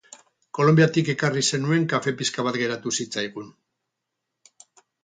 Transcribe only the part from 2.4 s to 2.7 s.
bat